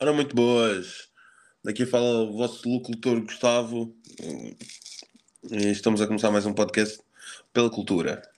[0.00, 1.08] Ora, muito boas.
[1.64, 3.96] Daqui fala o vosso locutor Gustavo.
[5.50, 7.00] E estamos a começar mais um podcast
[7.54, 8.33] pela cultura.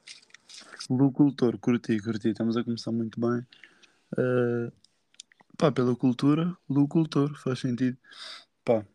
[0.89, 3.45] Lucultor, curti, curti, estamos a começar muito bem.
[4.13, 4.71] Uh,
[5.59, 7.99] pá, pela cultura, Lucultor, faz sentido.
[8.65, 8.87] Pá,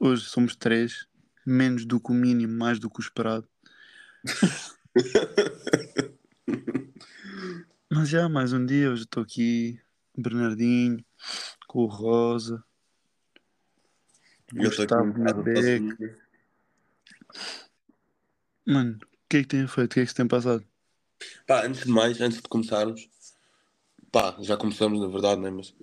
[0.00, 1.06] hoje somos três,
[1.44, 3.46] menos do que o mínimo, mais do que o esperado.
[7.90, 9.78] Mas já, mais um dia, hoje estou aqui,
[10.16, 11.04] Bernardinho,
[11.66, 12.64] com o Rosa,
[14.54, 15.12] Eu Gustavo
[15.54, 15.96] sozinho.
[18.66, 19.92] Mano, o que é que tem feito?
[19.92, 20.64] O que é que se tem passado?
[21.46, 23.08] Pá, antes de mais, antes de começarmos,
[24.10, 25.50] pá, já começamos na verdade, né?
[25.50, 25.74] Mas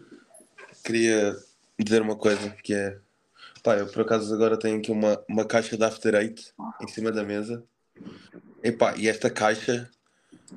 [0.84, 1.36] queria
[1.80, 2.98] dizer uma coisa que é.
[3.64, 7.12] Pá, eu por acaso agora tenho aqui uma, uma caixa de After Eight em cima
[7.12, 7.64] da mesa.
[8.64, 9.90] E pá, e esta caixa,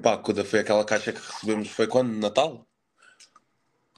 [0.03, 2.13] pá, quando foi aquela caixa que recebemos, foi quando?
[2.13, 2.67] No Natal?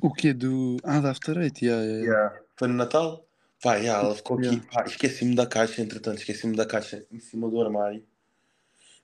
[0.02, 0.34] O quê?
[0.34, 0.76] Do.
[0.82, 2.40] Ah, da After Eight, yeah, yeah, yeah.
[2.56, 3.26] Foi no Natal?
[3.62, 4.46] Pá, yeah, ela ficou aqui.
[4.46, 4.66] Yeah.
[4.72, 8.04] Pá, esqueci-me da caixa, entretanto, esqueci-me da caixa em cima do armário.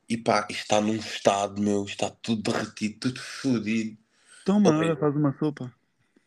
[0.09, 3.97] E pá, isto está num estado, meu, está tudo derretido, tudo fodido.
[4.45, 4.81] Toma, Ok.
[4.81, 5.73] olha, faz uma sopa.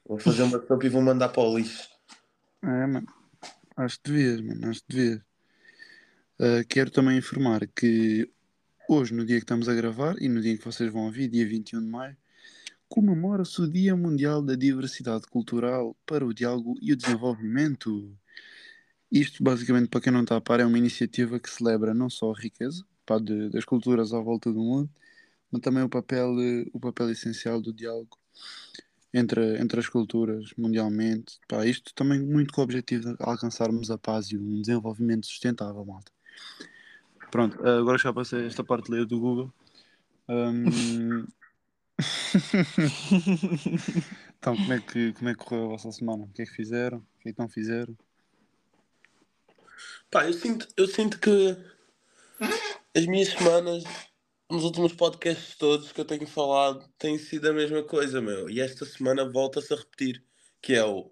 [0.08, 1.90] Vou fazer uma sopa e vou mandar para o lixo.
[2.64, 3.08] É, mano.
[3.76, 4.70] Acho que devias, mano.
[4.70, 5.22] Acho que devias.
[6.40, 8.30] Ah, quero também informar que
[8.90, 11.28] hoje, no dia que estamos a gravar e no dia em que vocês vão ouvir,
[11.28, 12.18] dia 21 de maio,
[12.88, 18.16] comemora-se o Dia Mundial da Diversidade Cultural para o Diálogo e o Desenvolvimento.
[19.12, 22.32] Isto, basicamente, para quem não está a par, é uma iniciativa que celebra não só
[22.32, 24.90] a riqueza pá, de- das culturas à volta do mundo,
[25.52, 28.18] mas também o papel, eh, o papel essencial do diálogo
[29.14, 31.40] entre, entre as culturas mundialmente.
[31.48, 35.84] Pá, isto também muito com o objetivo de alcançarmos a paz e um desenvolvimento sustentável,
[35.86, 36.12] malta.
[37.32, 39.54] Pronto, eh, agora já passei esta parte de ler do Google.
[40.28, 41.26] Ahm,
[44.38, 46.26] então, como é, que, como é que correu a vossa semana?
[46.26, 46.98] O que é que fizeram?
[46.98, 47.96] O que é que não fizeram?
[50.12, 51.58] Pá, eu sinto, eu sinto que
[52.96, 53.84] as minhas semanas,
[54.50, 58.50] nos últimos podcasts todos que eu tenho falado, têm sido a mesma coisa, meu.
[58.50, 60.24] E esta semana volta-se a repetir,
[60.62, 61.12] que é o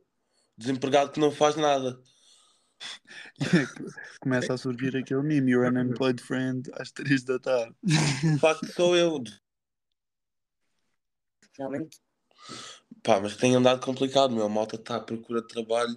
[0.58, 2.02] desempregado que não faz nada.
[4.22, 7.76] Começa a surgir aquele meme, your unemployed friend, às 3 da tarde.
[7.84, 9.22] De facto, sou eu.
[11.58, 12.00] Realmente.
[13.04, 14.46] Pá, mas tem andado complicado, meu.
[14.46, 15.96] A malta está à procura de trabalho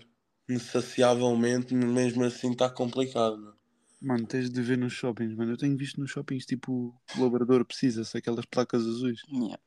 [0.49, 3.56] insaciavelmente, mesmo assim está complicado, meu.
[4.01, 5.53] Mano, tens de ver nos shoppings, mano.
[5.53, 9.21] Eu tenho visto nos shoppings tipo colaborador precisa-se, aquelas placas azuis.
[9.29, 9.59] Yeah.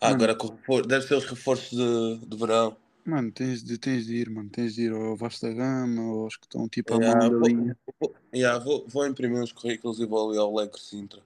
[0.00, 0.14] Ah, Mano.
[0.16, 2.76] agora com o refor- deve ser os reforços de, de verão.
[3.04, 4.48] Mano, tens de, tens de ir, mano.
[4.50, 7.38] Tens de ir ao Vasta Gama, ou aos que estão tipo à Yeah, mão da
[7.38, 7.78] vou- linha.
[8.00, 11.20] vou- yeah, vou, vou imprimir uns currículos e vou ali ao Legre Sintra.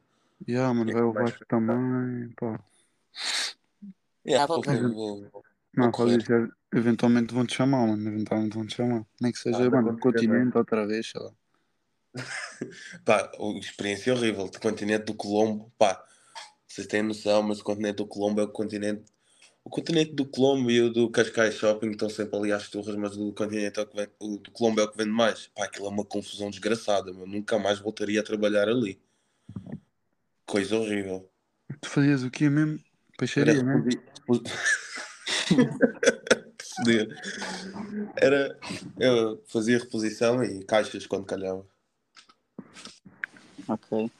[0.48, 2.60] Yeah, mano, vai ao Mais Vasco também, pá.
[4.26, 5.44] Yeah, Ah, vou vou,
[5.74, 8.08] Não, isso, é- eventualmente vão-te chamar, mano.
[8.08, 9.06] Eventualmente vão-te chamar.
[9.20, 11.32] Nem que seja, Ah, mano, continente outra vez, sei lá.
[13.04, 14.44] Pá, experiência horrível.
[14.44, 16.02] O continente do Colombo, pá,
[16.66, 19.04] vocês têm noção, mas o continente do Colombo é o continente.
[19.64, 23.16] O continente do Colombo e o do Cascais Shopping estão sempre ali às turras, mas
[23.16, 25.48] o continente é o que vende, o do Colombo é o que vende mais.
[25.48, 27.26] Pá, aquilo é uma confusão desgraçada, meu.
[27.26, 29.00] Nunca mais voltaria a trabalhar ali.
[30.46, 31.28] Coisa horrível.
[31.80, 32.80] Tu fazias o quê mesmo?
[33.18, 33.84] Peixaria, né?
[38.16, 38.58] Era.
[38.98, 41.66] Eu fazia reposição e caixas quando calhava.
[43.68, 44.10] Ok.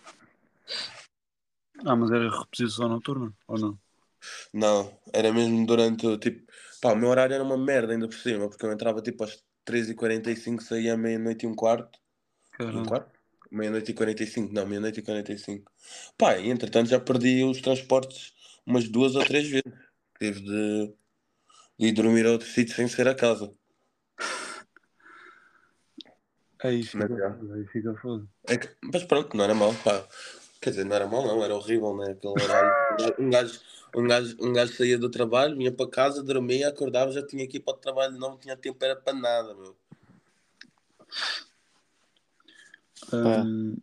[1.84, 3.78] Ah, mas era reposição noturna, ou não?
[4.52, 6.50] Não, era mesmo durante o tipo.
[6.80, 9.42] Pá, o meu horário era uma merda ainda por cima, porque eu entrava tipo às
[9.64, 11.98] 13h45, saía à meia-noite e um quarto.
[12.60, 13.18] E um quarto?
[13.50, 15.70] Meia-noite e 45, não, meia-noite e 45.
[16.16, 18.32] Pá, e entretanto já perdi os transportes
[18.66, 19.72] umas duas ou três vezes.
[20.18, 20.94] Tive de,
[21.78, 23.52] de ir dormir a outro sítio sem ser a casa.
[26.62, 27.08] Aí fica,
[27.40, 28.26] Mas, aí fica foda.
[28.48, 30.04] É que- mas pronto, não era mal, pá.
[30.60, 32.10] Quer dizer, não era mal, não, era horrível, né?
[32.10, 32.76] Aquele horário.
[33.18, 33.60] Um gajo,
[33.94, 37.58] um, gajo, um gajo saía do trabalho, vinha para casa, dormia, acordava, já tinha que
[37.58, 39.76] ir para o trabalho, não tinha tempo, era para nada, meu.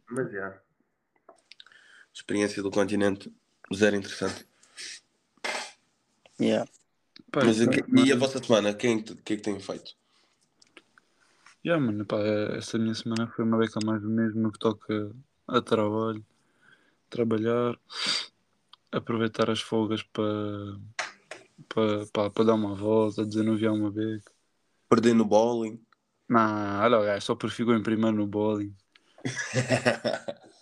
[0.10, 0.62] Mas já.
[2.14, 3.34] Experiência do continente,
[3.74, 4.46] zero interessante.
[6.40, 6.70] Yeah.
[7.34, 9.96] Mas e, mano, a vossa semana, quem, o que é que tem feito?
[11.66, 12.18] Yeah, mano, pá,
[12.56, 15.12] esta minha semana foi uma beca mais do mesmo no que toca
[15.48, 16.24] a trabalho,
[17.10, 17.78] trabalhar,
[18.92, 20.78] aproveitar as folgas para
[21.68, 24.32] para para dar uma volta, desanuviar uma beca.
[24.88, 25.82] Perder no bowling.
[26.30, 28.76] Não, olha o gajo, só porque ficou em primeiro no bowling.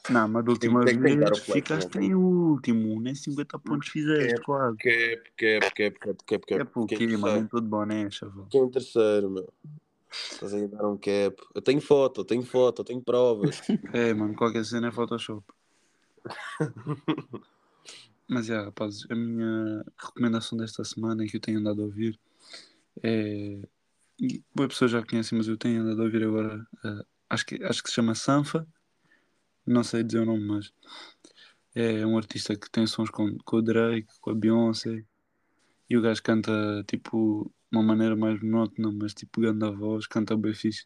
[0.10, 4.78] Não, mas da última tem vez ficaste em último, nem 50 pontos fizeste, quase.
[4.78, 6.62] Cap, cap, cap, cap, cap, cap.
[6.62, 8.46] É porque, mano, em todo boné, chaval.
[8.46, 9.54] Fiquei em terceiro, meu.
[10.14, 11.36] Estás a dar um cap.
[11.56, 13.62] Eu tenho foto, eu tenho foto, tenho provas.
[13.94, 15.44] É, mano, qualquer cena é Photoshop.
[18.28, 22.20] Mas é, rapaz, a minha recomendação desta semana que eu tenho andado a ouvir
[23.02, 23.60] é.
[24.56, 26.66] Boa pessoa já conhece, mas eu tenho andado a ouvir agora.
[26.86, 28.66] eh, acho, que, acho que se chama Sanfa.
[29.66, 30.72] Não sei dizer o nome, mas
[31.76, 35.04] é um artista que tem sons com, com o Drake, com a Beyoncé.
[35.90, 40.38] E o gajo canta tipo uma maneira mais monótona, mas tipo grande a voz, canta
[40.38, 40.86] bem fixe.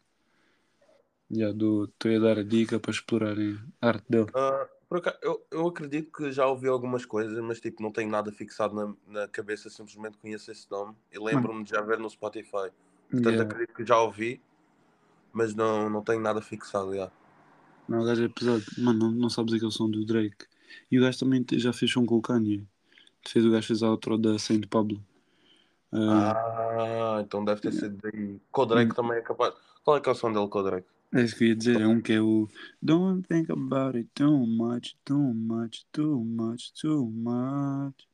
[1.30, 4.30] Já estou a dar a dica para explorarem a arte dele.
[4.34, 8.10] Ah, por acaso, eu, eu acredito que já ouvi algumas coisas, mas tipo, não tenho
[8.10, 12.08] nada fixado na, na cabeça, simplesmente conheço esse nome e lembro-me de já ver no
[12.08, 12.70] Spotify.
[13.10, 13.42] Portanto, Yeah.
[13.42, 14.40] acredito que já ouvi,
[15.32, 16.94] mas não, não tenho nada fixado.
[16.94, 17.10] Já.
[17.88, 18.64] Não, o gajo é pesado.
[18.78, 20.46] Mano, não, não sabes aquele som do Drake.
[20.90, 22.66] E o gajo também já fez som com o Kanye.
[23.26, 25.04] Fez, o gajo fez a outro da Saint Pablo.
[25.92, 28.38] Ah, Ah, então deve ter sido daí.
[28.52, 29.54] O Drake também é capaz.
[29.84, 30.86] Qual é que é o som dele Drake?
[31.14, 31.80] é isso que eu ia dizer.
[31.80, 32.48] É um que é o
[32.82, 38.08] Don't think about it too much, too much, too much, too much.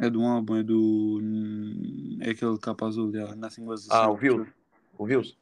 [0.00, 1.20] É do álbum, é do.
[2.20, 4.48] É aquele capa azul, yeah, Nothing Was the Ah, o Views.
[4.96, 5.36] O Views?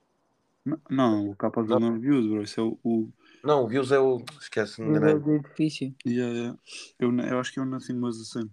[0.65, 2.43] Não, Não, o capa azul não é o Views, bro.
[2.43, 2.79] Esse é o.
[2.83, 3.09] o...
[3.43, 4.23] Não, o Views é o.
[4.41, 5.95] Esquece, Mas é do edifício.
[6.07, 6.59] Yeah, yeah.
[6.99, 8.51] Eu, eu acho que é o Nothing Was the Same.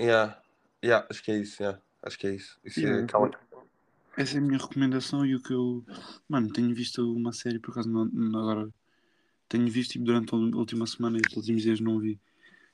[0.00, 0.40] Yeah.
[0.84, 1.80] Yeah, acho que é isso, yeah.
[2.02, 2.58] Acho que é isso.
[2.64, 3.30] Isso Yeah, é aquela.
[4.16, 5.84] Essa é a minha recomendação e o que eu.
[6.28, 8.68] Mano, tenho visto uma série, por acaso, não, não- agora.
[9.48, 12.18] Tenho visto tipo, durante a última semana e os últimos dias não vi.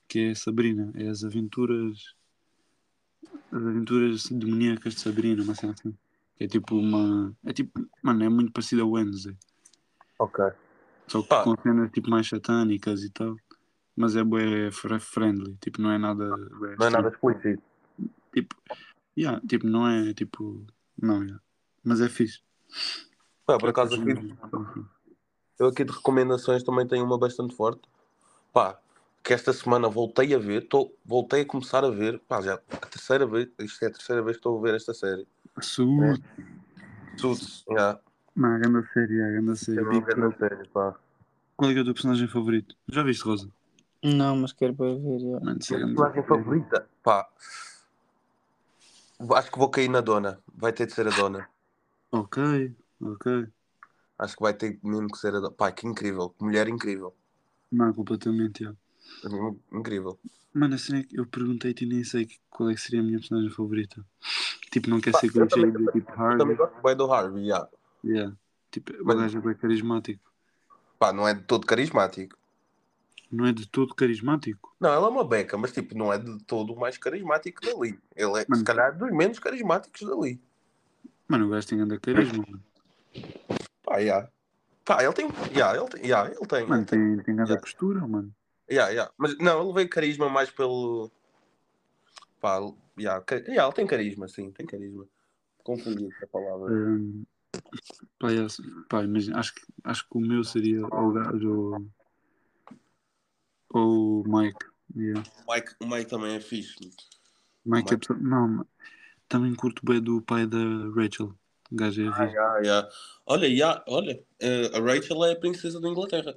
[0.08, 0.90] Que é Sabrina.
[0.94, 2.14] É as aventuras.
[3.50, 5.94] As aventuras demoníacas de Sabrina, uma cena assim.
[6.38, 7.34] É tipo uma.
[7.44, 7.86] É tipo.
[8.02, 9.36] Mano, é muito parecido a Wednesday.
[10.18, 10.44] Ok.
[11.08, 11.44] Só que Pá.
[11.44, 13.36] com cenas tipo mais satânicas e tal.
[13.96, 15.56] Mas é bué fr- friendly.
[15.60, 16.36] Tipo, não é nada.
[16.58, 17.62] bué Não é nada explícito.
[18.32, 18.54] Tipo,
[19.16, 20.66] yeah, tipo, não é tipo.
[21.00, 21.40] Não, yeah.
[21.82, 22.42] Mas é fixe.
[23.46, 24.34] Pá, por acaso aqui,
[25.58, 27.88] eu aqui de recomendações também tenho uma bastante forte.
[28.52, 28.78] Pá,
[29.22, 32.86] que esta semana voltei a ver, tô, voltei a começar a ver, pá, já a
[32.86, 35.26] terceira vez, isto é a terceira vez que estou a ver esta série.
[35.60, 36.22] Saúde.
[37.16, 37.98] Suits, yeah,
[38.36, 39.80] Não, a grande série, a grande é série.
[39.80, 40.94] uma Big grande série, pá.
[41.56, 42.76] Qual é, que é o teu personagem favorito?
[42.88, 43.50] Já viste, Rosa?
[44.04, 45.20] Não, mas quero para ver.
[45.20, 45.40] já.
[45.40, 47.26] Mano, isso é personagem favorita, pá.
[49.34, 50.38] Acho que vou cair na dona.
[50.54, 51.48] Vai ter de ser a dona.
[52.12, 53.46] Ok, ok.
[54.18, 55.50] Acho que vai ter mesmo que ser a dona.
[55.50, 56.28] Pá, que incrível.
[56.30, 57.14] Que mulher incrível.
[57.72, 58.70] Não, completamente, já.
[59.24, 60.18] É Incrível.
[60.52, 63.18] Mano, assim é que eu perguntei-te e nem sei qual é que seria a minha
[63.18, 64.04] personagem favorita.
[64.70, 66.56] Tipo, não quer Pá, ser eu de tipo Eu também Harvey.
[66.56, 67.68] gosto bem do Harvey, yeah.
[68.06, 68.36] Yeah.
[68.70, 70.32] Tipo, o Mas- gajo é bem carismático.
[70.98, 72.36] Pá, não é de todo carismático.
[73.30, 74.74] Não é de todo carismático.
[74.80, 77.98] Não, ela é uma beca, mas tipo, não é de todo o mais carismático dali.
[78.14, 78.56] Ele é, Mano.
[78.56, 80.40] se calhar, dos menos carismáticos dali.
[81.28, 82.62] Mano, o gajo tem grande carisma, mano.
[83.82, 84.28] Pá, yeah.
[84.84, 85.28] Pá, ele tem.
[85.52, 86.02] Yeah, ele tem.
[86.06, 86.66] Yeah, ele tem.
[86.66, 87.60] Mano, tem, tem grande Yeah.
[87.60, 88.32] costura, mano.
[88.70, 89.12] Yeah, yeah.
[89.18, 91.10] Mas não, ele veio carisma mais pelo.
[92.40, 92.58] Pá,
[92.98, 95.04] yeah, ca- yeah, ele tem carisma, sim, tem carisma.
[95.64, 96.72] Confundi a palavra.
[96.72, 97.24] Hum,
[98.18, 101.90] pá, é assim, pá, imagina, acho, que, acho que o meu seria ou o gajo
[103.70, 104.58] ou, o Mike.
[104.96, 105.22] Yeah.
[105.46, 106.74] O Mike, o Mike também é fixe.
[106.80, 107.96] Mike é Mike.
[107.98, 108.66] pessoa- Não,
[109.28, 110.58] também curto bem do pai da
[110.94, 111.34] Rachel.
[111.70, 112.88] O gajo é Ah, yeah, yeah.
[113.26, 116.34] Olha, yeah, olha, eh, a Rachel é a princesa da Inglaterra.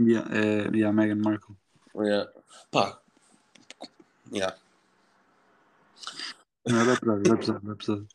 [0.00, 1.54] Yeah, é yeah, Meghan Markle.
[1.94, 2.32] Yeah.
[2.70, 2.98] Pá,
[4.32, 4.56] yeah.
[6.66, 8.08] Não, vai pesado, vai pesado, vai pesado.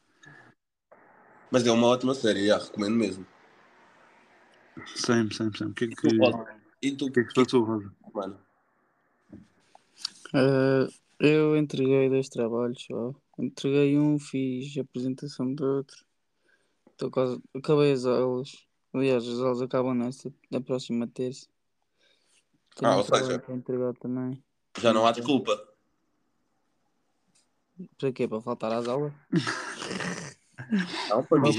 [1.52, 3.26] Mas é uma ótima série, yeah, recomendo mesmo.
[4.96, 5.72] Sempre, sempre, sempre.
[5.72, 6.46] O que é que, o
[6.82, 7.92] E tu, que, é que se passou, Rosa?
[8.14, 8.40] mano?
[10.34, 10.88] Ah,
[11.20, 13.14] eu entreguei dois trabalhos só.
[13.38, 16.06] Entreguei um, fiz a apresentação do outro.
[16.98, 17.42] Tô quase...
[17.56, 18.66] Acabei as aulas.
[18.94, 21.48] Aliás, as aulas acabam nesta, na próxima terça.
[22.76, 24.42] Tenho Ah, ou seja- entregar também.
[24.80, 25.62] Já não há desculpa.
[27.98, 28.28] Para quê?
[28.28, 29.14] Para faltar às aulas?
[31.10, 31.52] Não, para mim,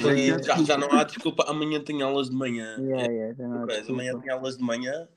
[0.42, 1.44] já, já não há desculpa.
[1.48, 2.76] Amanhã tem aulas de manhã.
[2.78, 5.08] Yeah, yeah, Amanhã tem aulas de manhã.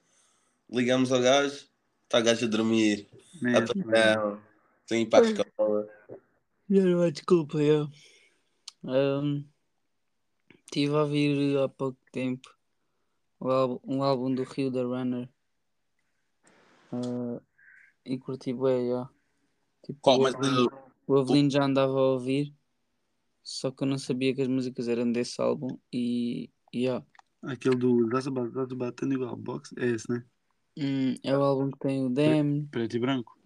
[0.69, 1.67] Ligamos ao gajo.
[2.03, 3.07] Está o gajo a dormir.
[3.45, 4.41] A não.
[4.87, 5.89] Tem ir para a escola.
[6.69, 7.87] Já não há desculpa, eu.
[10.65, 12.49] Estive a ouvir há pouco tempo
[13.39, 15.29] o álbum, um álbum do Rio da Runner.
[16.91, 17.41] Ah,
[18.05, 19.09] e curti bem, já.
[19.85, 20.17] Tipo, Qual?
[20.17, 22.53] o Mas uh, o Avelino já andava a ouvir,
[23.43, 27.05] só que eu não sabia que as músicas eram desse álbum e, yeah.
[27.43, 28.09] Aquele do
[28.95, 30.23] Tendo igual Box, é esse, né?
[30.77, 32.67] Hum, é o álbum que tem o Damn.
[32.71, 33.37] Preto e branco.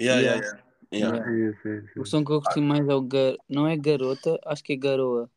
[0.00, 0.62] yeah, yeah, Yeah.
[0.92, 1.16] yeah.
[1.16, 1.30] Yeah.
[1.30, 2.00] É esse, é esse.
[2.00, 3.36] O som que eu curti mais é o Gar...
[3.48, 5.30] Não é Garota, acho que é Garoa.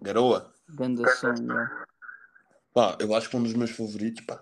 [0.00, 0.52] Garoa.
[0.68, 1.86] Ganda som, yeah.
[2.72, 4.40] Pá, eu acho que um dos meus favoritos, pá.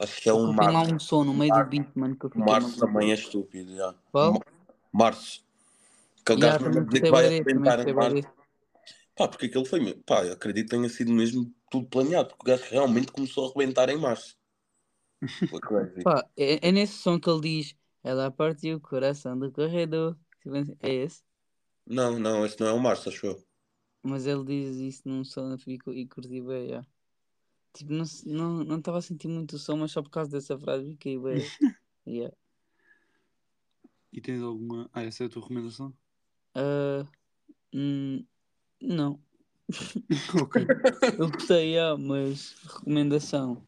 [0.00, 0.94] Acho que é o Tem lá Março.
[0.94, 3.94] um som no meio do beat, mano, que eu Março também é estúpido, já.
[4.12, 4.32] Qual?
[4.34, 4.40] Ma-
[4.92, 5.43] Março.
[6.24, 8.16] Aquele Yeah, gajo não dizer que vai também arrebentar bué março.
[8.22, 8.28] desse.
[9.16, 10.02] Pá, porque aquele foi mesmo.
[10.04, 13.50] Pá, eu acredito que tenha sido mesmo tudo planeado, porque o gajo realmente começou a
[13.50, 14.36] arrebentar em março.
[16.02, 20.18] Pá, é, é nesse som que ele diz Ela partiu o coração do corredor.
[20.42, 21.22] Tipo assim, É esse?
[21.86, 23.42] Não, não, esse não é o Março, acho eu.
[24.02, 26.88] Mas ele diz isso num som e, cu- e curti bem, yeah.
[27.74, 30.30] Tipo, não se- não não estava a sentir muito o som, mas só por causa
[30.32, 31.52] dessa frase fiquei bem.
[32.06, 32.34] yeah.
[34.12, 34.88] E tens alguma.
[34.94, 35.94] Ah, essa é a tua recomendação?
[36.54, 37.06] Ah,
[37.72, 38.24] hum,
[38.80, 39.18] não.
[40.40, 40.66] ok.
[41.18, 43.62] Eu gostei, yeah, mas recomendação.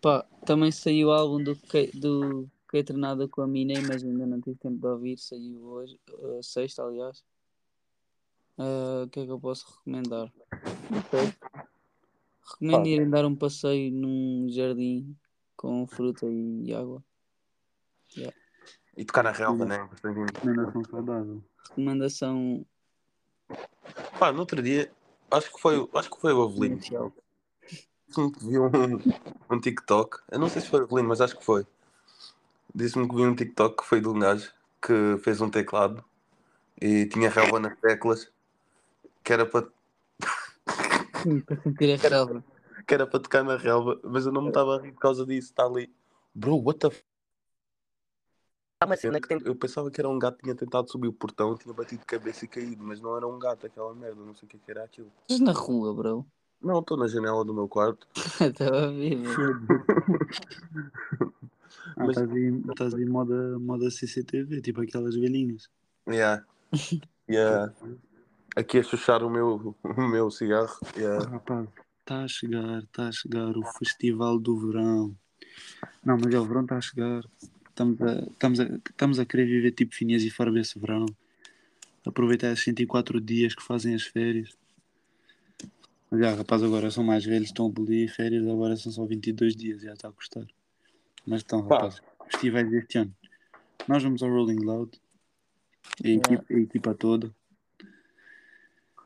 [0.00, 4.02] Pá, também saiu o álbum do que, do que é treinada com a Mina, mas
[4.02, 5.18] ainda não tive tempo de ouvir.
[5.18, 7.24] Saiu hoje, ah, sexta, aliás.
[8.58, 10.32] Ah, O que é que eu posso recomendar?
[10.90, 11.34] Não sei.
[12.42, 12.88] Recomendo Pá.
[12.88, 15.16] irem dar um passeio num jardim
[15.56, 17.02] com fruta e água.
[18.96, 19.78] E tocar na relva, né?
[19.84, 20.46] Bastante importante.
[20.46, 21.44] Recomendação saudável.
[21.68, 22.64] Recomendação
[24.18, 24.90] Pá, no outro dia,
[25.30, 26.80] acho que foi, acho que foi o Avelino.
[26.80, 30.18] que viu um, um TikTok.
[30.30, 31.66] Eu não sei se foi o Avelino, mas acho que foi.
[32.74, 36.04] Disse-me que viu um TikTok que foi de um gajo que fez um teclado
[36.80, 38.30] e tinha relva nas teclas
[39.24, 39.66] que era para
[41.46, 42.44] Para sentir a relva.
[42.86, 45.26] que era para tocar na relva, mas eu não me estava a rir por causa
[45.26, 45.50] disso.
[45.50, 45.92] Está ali,
[46.34, 47.02] bro, what the f...
[48.80, 49.38] Há uma cena que tem.
[49.44, 52.06] Eu pensava que era um gato que tinha tentado subir o portão, tinha batido de
[52.06, 54.60] cabeça e caído, mas não era um gato, aquela merda, não sei o que, é
[54.62, 55.10] que era aquilo.
[55.22, 56.26] Estás na rua, bro.
[56.60, 58.06] Não, estou na janela do meu quarto.
[58.40, 59.16] Estava a ver.
[61.98, 65.68] Ah, Mas- estás aí moda, moda CCTV, tipo aquelas velhinhas.
[66.08, 66.44] Yeah.
[67.28, 67.72] Yeah.
[68.54, 70.78] Aqui a chuchar o meu, o meu cigarro.
[70.96, 71.28] Yeah.
[71.28, 71.68] Rapaz,
[72.00, 75.16] está a chegar, está a chegar o Festival do Verão.
[76.04, 77.22] Não, mas é, o verão está a chegar.
[77.76, 81.04] Estamos a, estamos, a, estamos a querer viver tipo Finhas e Farbe esse verão.
[82.06, 84.56] Aproveitar esses 104 dias que fazem as férias.
[86.10, 89.54] Mas já, rapaz, agora são mais velhos, estão a abolir férias, agora são só 22
[89.54, 90.46] dias, já está a custar.
[91.26, 91.74] Mas estão, Pá.
[91.76, 93.14] rapaz, festivais deste ano.
[93.86, 94.98] Nós vamos ao Rolling Loud,
[96.02, 96.32] a, Yeah.
[96.32, 97.34] equipa, a equipa toda.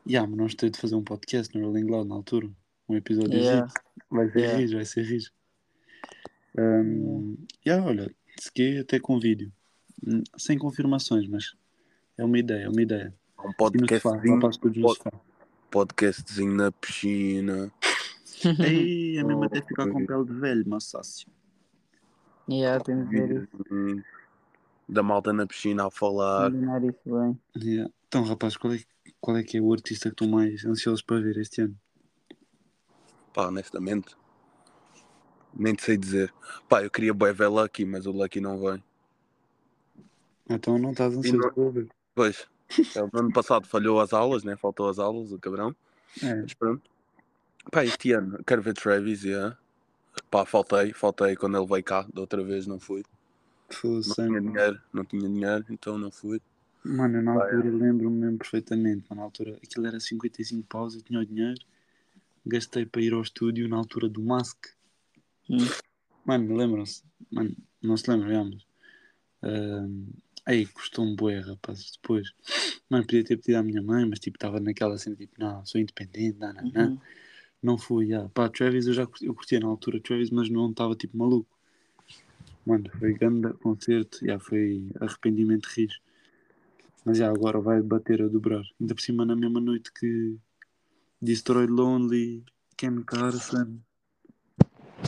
[0.07, 2.49] Yeah, mas nós temos de fazer um podcast no Rolling Loud na altura.
[2.87, 3.67] Um episódio Yeah.
[4.09, 4.57] Vai ser Yeah.
[4.59, 5.31] rijo, vai ser rijo.
[6.57, 7.35] Um,
[7.65, 9.51] yeah, olha, se que até com vídeo.
[10.05, 11.53] Hum, Sem confirmações, mas
[12.17, 13.13] é uma ideia, é uma ideia.
[13.39, 14.39] Um no sofá, podcastzinho,
[14.81, 14.99] pod-
[15.71, 17.71] podcastzinho na piscina.
[18.65, 21.27] Ei, é mesmo até ficar com pele de velho, meu sócio.
[22.49, 23.65] yeah, temos de ver isso.
[23.71, 24.01] Hum,
[24.89, 26.51] Da malta na piscina a falar.
[26.51, 27.39] Combinar isso bem.
[27.55, 27.91] Yeah.
[28.07, 28.79] Então, rapaz, qual é,
[29.19, 31.77] qual é que é o artista que estou mais ansioso para ver este ano?
[33.33, 34.15] Pá, honestamente.
[35.53, 36.33] Nem te sei dizer.
[36.69, 38.83] Pá, eu queria bem ver Lucky, mas o Lucky não vem.
[40.49, 41.87] Então não estás ansioso não- para ver.
[42.13, 42.47] Pois,
[42.95, 44.55] ele no ano passado falhou as aulas, né?
[44.57, 45.75] Faltou as aulas, o cabrão.
[46.21, 46.89] É, Mas pronto.
[47.71, 49.57] Pá, este ano quero ver Travis, yeah.
[50.29, 53.03] Pá, faltei, faltei quando ele veio cá, da outra vez não fui.
[53.83, 56.41] Não tinha dinheiro, não tinha dinheiro, então não fui.
[56.83, 57.53] Mano, eu na Vai.
[57.55, 59.05] altura lembro-me mesmo perfeitamente.
[59.09, 61.61] mano, Na altura aquilo era 55 paus, eu tinha o dinheiro.
[62.45, 64.65] Gastei para ir ao estúdio na altura do Mask.
[66.25, 67.03] Mano, lembram-se?
[67.31, 68.65] Mano, não se lembram, já, mas.
[69.43, 70.05] ahm,
[70.45, 71.91] aí, custou-me bué, rapaz.
[71.93, 72.33] Depois,
[72.89, 75.81] mano, podia ter pedido à minha mãe, mas tipo, estava naquela cena, tipo, não, sou
[75.81, 76.85] independente, não, não, não.
[76.85, 76.99] Uhum.
[77.61, 78.27] Não fui, já.
[78.29, 81.49] Pá, Travis, eu já curti, eu curtia na altura Travis, mas não estava tipo maluco.
[82.65, 86.01] Mano, foi grande concerto, já foi arrependimento de rir.
[87.05, 88.63] Mas já agora vai bater a dobrar.
[88.79, 90.37] Ainda por cima na mesma noite que
[91.21, 92.43] Destroy Lonely,
[92.77, 93.79] Ken Carson,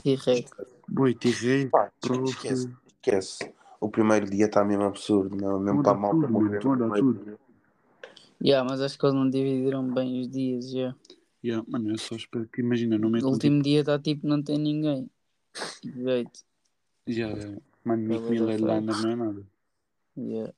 [0.02, 2.24] T-Rey, Pá, Prof.
[2.32, 3.54] esquece, esquece.
[3.80, 5.60] O primeiro dia está mesmo absurdo, não?
[5.60, 7.24] mesmo Muda para a malta tudo, morrer no tudo.
[7.26, 7.40] dia.
[8.42, 10.72] Yeah, mas acho que eles não dividiram bem os dias.
[10.72, 10.98] Yeah.
[11.44, 14.58] Yeah, mano, eu só espero que imagina, não O último dia está tipo, não tem
[14.58, 15.10] ninguém.
[15.84, 16.32] De jeito.
[17.06, 18.80] tipo, yeah, mano, Mick Talvez Miller.
[18.80, 19.48] Liner não é nada.
[20.18, 20.54] Yeah.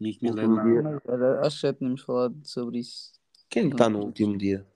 [0.00, 1.00] Mick Miller Liner.
[1.02, 1.40] dia.
[1.40, 3.12] Acho que já tínhamos falado sobre isso.
[3.50, 4.66] Quem está no último dia?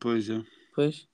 [0.00, 0.42] Pois é.
[0.74, 1.08] Pois?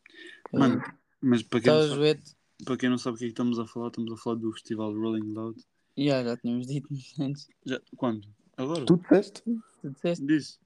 [0.53, 0.83] Mano,
[1.21, 2.37] mas para quem, sabe, Joete.
[2.65, 4.53] para quem não sabe o que é que estamos a falar, estamos a falar do
[4.53, 5.61] festival Rolling Loud.
[5.97, 6.89] Já, já tínhamos dito
[7.21, 7.49] antes.
[7.65, 8.27] Já, quando?
[8.57, 8.85] Agora?
[8.85, 9.43] Tu disseste?
[9.83, 10.59] Tu disseste Disse.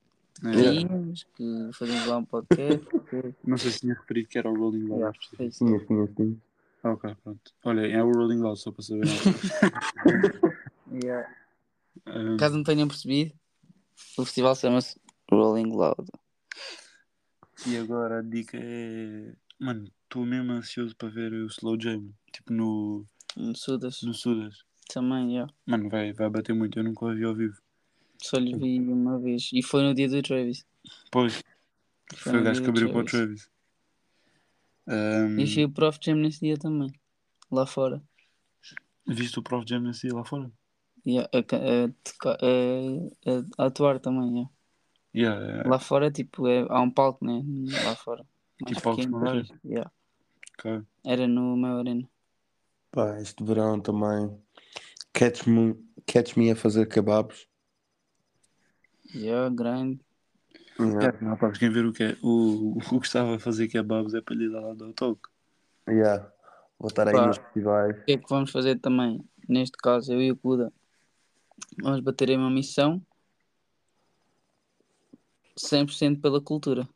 [0.45, 2.87] É, que íamos, que fazíamos lá um podcast.
[3.11, 5.01] que- Não sei se tinha referido que era o Rolling Loud.
[5.01, 5.13] Já.
[5.51, 5.51] Tinha,
[5.85, 6.37] tinha, tinha.
[6.83, 7.53] Ah, ok, pronto.
[7.65, 9.05] Olha, é o Rolling Loud, só para saber.
[11.03, 11.29] Já.
[12.07, 13.35] Um, Caso não tenham percebido,
[14.17, 14.99] o festival chama-se
[15.31, 16.07] Rolling Loud.
[17.67, 19.35] e agora a dica é.
[19.59, 22.15] Mano, estou mesmo ansioso para ver o Slow J, mano.
[22.33, 24.65] Tipo no, No Sudas no Sudas.
[24.93, 25.47] também, já.
[25.65, 27.57] Mano, vai, vai bater muito, eu nunca o vi ao vivo.
[28.19, 29.51] Só lhe vi uma vez.
[29.53, 30.67] E foi no dia do Travis.
[31.13, 31.43] Pois,
[32.17, 33.49] foi o no gajo que abriu para o Travis.
[34.87, 36.93] Um, E vi o Prof Jam nesse dia também.
[37.51, 38.03] Lá fora.
[39.07, 40.51] viste o Prof Jam nesse dia lá fora?
[41.07, 44.49] E a, a, a, a- atuar também.
[45.15, 47.43] Yeah, é, Lá fora, tipo, é, há um palco, né?
[47.85, 48.27] Lá fora.
[48.67, 49.47] Tipo palco secundário?
[49.49, 49.91] mas, yeah.
[50.61, 50.83] Ok.
[51.05, 52.09] Era no meu arena.
[52.91, 54.37] Pá, este verão também.
[55.13, 55.75] Catch me,
[56.07, 57.49] catch me a fazer kebabs.
[59.15, 60.01] Yeah, grande.
[60.79, 61.19] Yeah.
[61.21, 62.17] Não, pá, quem ver o que é.
[62.23, 65.29] O, o que estava a fazer kebabs é para lhe dar lá do toque.
[65.89, 66.31] Yeah.
[66.79, 67.27] Vou estar aí Pá.
[67.27, 67.99] nos festivais.
[67.99, 69.23] O que é que vamos fazer também?
[69.49, 70.73] Neste caso, eu e o Kuda.
[71.83, 73.05] Vamos bater em uma missão
[75.57, 76.89] 100% pela cultura.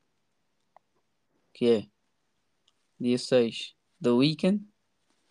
[1.52, 1.93] Que é
[3.04, 4.64] dia 6 The Weeknd,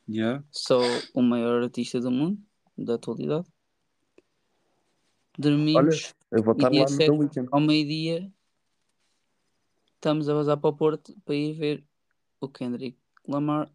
[0.08, 0.44] Yeah?
[0.51, 0.80] só
[1.13, 2.38] o maior artista do mundo,
[2.77, 3.48] da atualidade.
[5.38, 7.50] Dormimos Eu vou estar lá no 7 The Weekend.
[7.51, 8.32] ao meio-dia
[9.96, 11.84] estamos a vazar para o Porto para ir ver
[12.42, 13.72] o Kendrick Lamar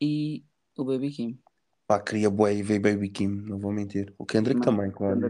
[0.00, 0.44] e
[0.76, 1.38] o Baby Kim.
[1.86, 4.14] Pá, queria bué e ver Baby Kim, não vou mentir.
[4.16, 5.20] O Kendrick Não, também, claro.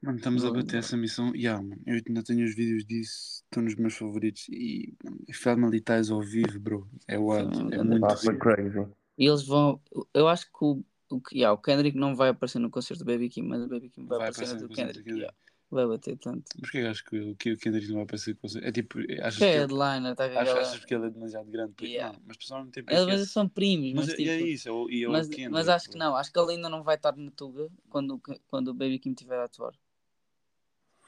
[0.00, 0.78] Mano, estamos a bater não.
[0.78, 1.34] essa missão.
[1.34, 4.46] Yeah, mano, eu ainda tenho os vídeos disso, estão nos meus favoritos.
[4.48, 4.94] E
[5.34, 6.88] Family Ties ao vivo, bro.
[7.06, 7.56] É wild.
[7.56, 8.86] Sim, É muito crazy.
[9.18, 9.80] E eles vão.
[10.14, 13.12] Eu acho que o, o, que- yeah, o Kendrick não vai aparecer no concerto do
[13.12, 14.98] Baby Kim, mas o Baby Kim vai, Vai aparecer aparecer no do Kendrick.
[15.04, 15.18] Kendrick.
[15.20, 15.36] yeah.
[15.70, 16.42] Vai bater tanto.
[16.56, 18.58] Mas porquê que acho que o que o Kendrick não vai aparecer com você?
[18.58, 21.10] É tipo, achas Que que é ele, headliner, tá achas, aquela- achas porque ele é
[21.10, 21.72] demasiado grande?
[21.74, 22.12] Porque, Yeah.
[22.18, 24.30] Não, mas pessoalmente tem Eles mas são primos, Mas mas, é, tipo.
[24.30, 25.98] é isso, é o, e é mas, Kendrick, mas acho que bro.
[26.00, 28.98] não, acho que ele ainda não vai estar no Tuga quando, o- quando o Baby
[28.98, 29.72] Kim estiver a atuar.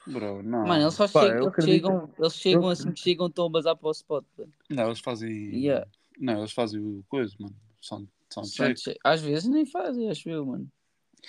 [0.05, 0.65] Bro, não.
[0.67, 3.27] Mano, eles só Pá, chegam, eu eles acredito- chegam, eles chegam eu- assim que chegam,
[3.27, 4.25] estão a bazar para o spot.
[4.37, 4.51] mano.
[4.69, 5.31] Não, eles fazem.
[5.55, 5.87] Yeah.
[6.19, 7.55] Não, eles fazem o coisa, mano.
[7.81, 8.79] Sound, soundcheck.
[8.79, 8.99] Soundcheck.
[9.03, 10.69] Às vezes nem fazem, acho eu, mano.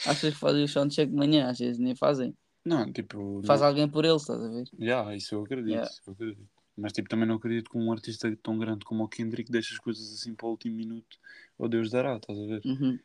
[0.06, 2.36] Achas que fazem o soundcheck de manhã, às vezes nem fazem.
[2.64, 3.42] Não, tipo.
[3.46, 3.68] Faz não.
[3.68, 4.64] alguém por eles, estás a ver?
[4.80, 5.90] Yeah, isso eu acredito, Yeah.
[6.06, 6.48] eu acredito.
[6.76, 9.78] Mas tipo, também não acredito que um artista tão grande como o Kendrick deixe as
[9.78, 11.18] coisas assim para o último minuto.
[11.56, 12.62] Ou Deus dará, estás a ver?
[12.64, 12.98] Uhum.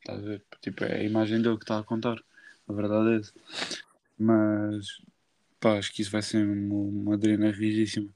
[0.00, 0.44] Estás a ver?
[0.60, 2.22] Tipo, é a imagem dele que está a contar.
[2.68, 3.32] A verdade é essa.
[4.16, 5.02] Mas
[5.58, 8.08] pá, acho que isso vai ser uma, uma drena rigíssima.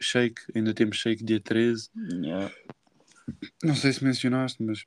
[0.00, 1.90] Shake, ainda temos Shake dia 13.
[2.22, 2.52] Yeah.
[3.62, 4.84] Não sei se mencionaste, mas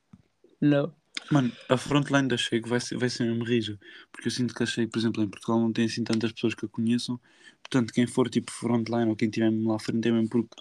[0.60, 0.94] Não.
[1.32, 3.80] Mano, a frontline da Shake vai ser, vai ser mesmo rija.
[4.12, 6.54] Porque eu sinto que a Shake, por exemplo, em Portugal não tem assim tantas pessoas
[6.54, 7.20] que a conheçam.
[7.62, 10.56] Portanto, quem for tipo frontline ou quem estiver mesmo lá à frente é mesmo porque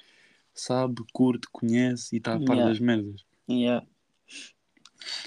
[0.54, 2.68] sabe, curte, conhece e está a par Yeah.
[2.70, 3.24] das merdas.
[3.50, 3.86] Yeah.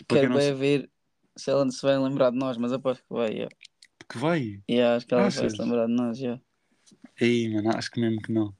[0.08, 0.90] Para quem Quero não bem sabe, ver
[1.36, 3.30] se ela se vai lembrar de nós, mas aposto que vai.
[3.32, 3.56] Yeah.
[4.10, 4.62] que vai.
[4.70, 5.52] Yeah, acho que ela vai Achas?
[5.52, 6.18] se lembrar de nós.
[6.20, 6.42] Yeah.
[7.20, 8.56] Aí, mano, acho que mesmo que não.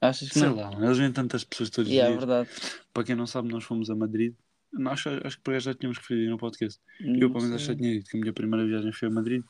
[0.00, 0.56] Achas que Sei não?
[0.56, 2.24] lá, mano, eles vêm tantas pessoas todos os Yeah, dias.
[2.26, 2.50] verdade.
[2.92, 4.34] Para quem não sabe, nós fomos a Madrid.
[4.72, 6.80] Não, acho, acho que por já tínhamos referido no podcast.
[7.00, 9.08] Eu, Não pelo menos, acho que já tinha dito que a minha primeira viagem foi
[9.08, 9.42] a Madrid.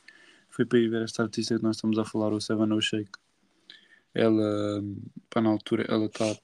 [0.48, 3.10] Foi para ir ver esta artista que nós estamos a falar, o Seven O Shake.
[4.14, 4.82] Ela,
[5.28, 6.34] pá, na altura, ela está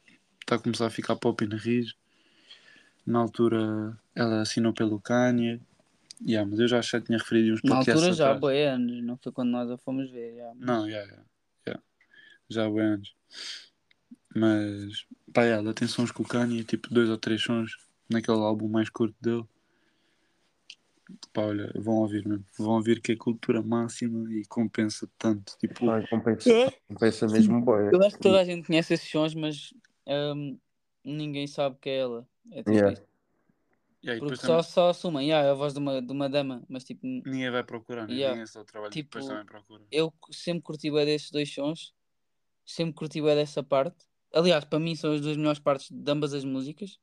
[0.45, 1.95] tá a começar a ficar pop na Riz.
[3.07, 5.61] Na altura, ela assinou pelo Kanye.
[6.25, 9.03] Yeah, mas eu já, já tinha referido uns Na podcasts altura já há boi anos,
[9.03, 10.35] não foi quando nós a fomos ver.
[10.35, 10.55] yeah.
[10.57, 11.25] Não, yeah, yeah,
[11.67, 11.83] yeah.
[12.49, 13.15] já há bem anos.
[14.35, 17.77] Mas, pá, ela tem sons com o Kanye, tipo dois ou três sons
[18.13, 19.45] naquele álbum mais curto dele.
[21.33, 22.45] Pá, olha, vão ouvir, mano.
[22.59, 25.57] Vão ouvir que é cultura máxima e compensa tanto.
[25.59, 27.91] Tipo, compensa, compensa mesmo bué.
[27.93, 29.75] Eu acho que toda a gente conhece esses sons, mas
[30.07, 30.59] hum,
[31.05, 32.27] ninguém sabe que é ela.
[32.51, 33.01] É tipo Yeah.
[34.05, 36.63] yeah, Porque só, também só assumem, yeah, é a voz de uma, de uma dama,
[36.69, 38.15] mas tipo, ninguém vai procurar, né?
[38.15, 38.33] Yeah.
[38.35, 39.85] ninguém só trabalha Tipo, depois também procura.
[39.91, 41.95] eu sempre curti bem desses dois sons,
[42.65, 44.05] sempre curti bem dessa parte.
[44.35, 46.99] Aliás, para mim são as duas melhores partes de ambas as músicas.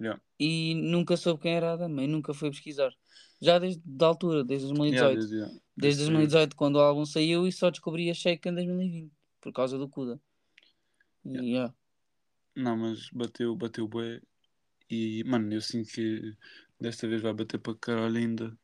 [0.00, 0.20] Yeah.
[0.38, 2.92] E nunca soube quem era a dama e nunca fui pesquisar.
[3.40, 4.94] Já desde a altura, desde 2018.
[5.02, 5.54] Yeah, desde, yeah.
[5.76, 9.52] Desde Esse- 2018, quando o álbum saiu, e só descobri a Shake em 2020, por
[9.52, 10.20] causa do Kuda.
[11.26, 11.74] Yeah.
[12.54, 14.20] Não, mas bateu, bateu bué.
[14.90, 16.36] E, mano, eu sinto que
[16.80, 18.56] desta vez vai bater para caralho ainda.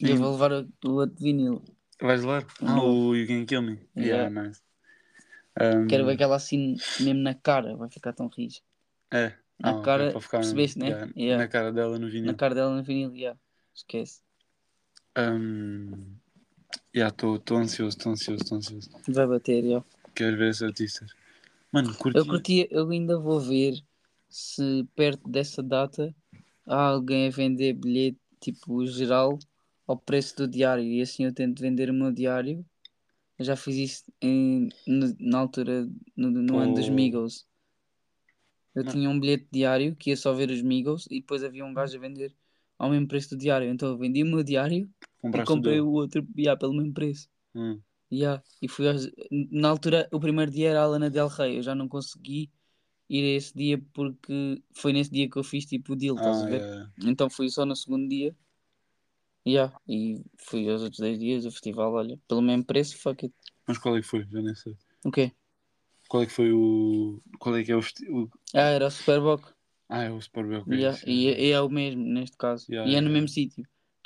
[0.00, 1.64] E eu vou levar o, o outro vinil.
[2.00, 2.22] Vais?
[2.24, 2.28] Um
[2.62, 3.88] Ah, o You Can Kill Me.
[3.96, 4.28] Yeah.
[4.28, 4.60] Nice.
[5.58, 8.60] Um, Quero ver aquela assim mesmo na cara, vai ficar tão rijo.
[9.10, 10.88] É, Na Ah, cara, ficar percebeste, né?
[10.88, 11.44] yeah, Yeah.
[11.44, 12.32] na cara dela no vinil.
[12.32, 13.38] Na cara dela no vinil, yeah.
[13.74, 14.20] Esquece.
[15.16, 16.16] Um,
[16.92, 18.90] Estou ansioso, estou ansioso, estou ansioso.
[19.08, 19.86] Vai bater, yeah.
[20.14, 21.14] Quero ver esses artistas.
[21.72, 22.18] Mano, curti.
[22.18, 23.82] Eu curtia, eu ainda vou ver
[24.28, 26.14] se perto dessa data
[26.66, 29.38] há alguém a vender bilhete tipo geral
[29.86, 32.64] ao preço do diário e assim eu tento vender o meu diário.
[33.38, 36.94] Eu já fiz isso em- no- na altura, no, no ano dos Pô.
[36.94, 37.46] Migos.
[38.76, 38.92] Eu Não.
[38.92, 41.96] tinha um bilhete diário que ia só ver os Migos e depois havia um gajo
[41.96, 42.32] a vender
[42.78, 43.68] ao mesmo preço do diário.
[43.70, 45.86] Então eu vendi o meu diário e Compraste o comprei dele.
[45.86, 47.28] o outro yeah, pelo mesmo preço.
[47.54, 47.80] Hum.
[48.12, 48.42] Yeah.
[48.62, 49.10] E fui aos-
[49.50, 51.56] Na altura, o primeiro dia era a Lana Del Rey.
[51.56, 52.50] Eu já não consegui
[53.08, 56.42] ir a esse dia porque foi nesse dia que eu fiz tipo o deal, estás
[56.42, 56.60] Ah, a ver?
[56.60, 56.92] yeah.
[57.06, 58.36] Então fui só no segundo dia.
[59.46, 59.74] Yeah.
[59.88, 63.34] E fui aos outros 10 dias do festival, olha, pelo mesmo preço, fuck it.
[63.66, 64.26] Mas qual é que foi?
[64.30, 64.76] Já nem sei.
[65.04, 65.32] O quê?
[66.16, 67.20] Qual é que foi o.
[67.38, 67.80] Qual é que é o.
[67.80, 68.30] o...
[68.54, 69.44] Ah, era o Superboc.
[69.88, 70.62] Ah, é o Super Bell.
[70.62, 70.98] ok, Yeah.
[71.06, 72.64] E, é- e é o mesmo neste caso.
[72.70, 73.64] Yeah, e é no yeah, mesmo sítio,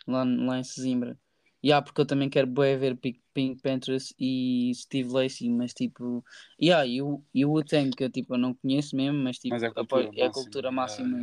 [0.09, 1.17] lá, lá em Sesimbra.
[1.65, 6.25] Yeah, porque eu também quero bué ver Pink, Pink Panthers e Steve Lacy, mas tipo,
[6.61, 9.55] yeah, e o, e o Wu-Tang, que eu, tipo, eu não conheço mesmo, mas tipo,
[9.55, 10.45] Mas é a apoio- cultura é a máxima.
[10.45, 11.19] cultura máxima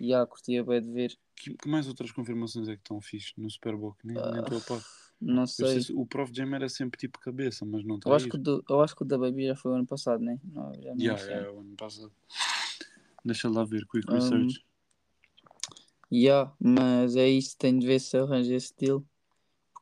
[0.00, 1.16] e yeah, curtia bué de ver.
[1.34, 3.94] Que, que mais outras confirmações é que estão fixe no Super Bowl?
[3.94, 4.82] Que Nem nem estou a par.
[5.20, 5.66] Não sei.
[5.68, 8.38] sei se- o Prof Jam era sempre tipo cabeça, mas não está Eu acho, que
[8.38, 10.38] do, eu acho que o da Baby já foi o ano passado, né?
[10.44, 11.34] Não, já não Yeah, sei.
[11.34, 12.12] yeah, o ano passado.
[13.24, 14.64] Deixa lá ver, quick Um, research.
[16.10, 19.04] Yeah, mas é isso, tenho de ver se arranja esse deal.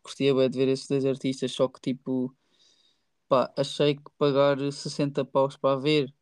[0.02, 2.34] Curtia bem de ver esses dois artistas, só que tipo,
[3.28, 6.12] pá, achei que pagar 60 paus para ver,